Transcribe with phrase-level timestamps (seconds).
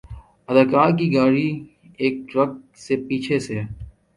[0.49, 1.47] اداکارہ کی گاڑی
[2.01, 2.51] ایک ٹرک
[2.83, 3.57] سے پیچھے سے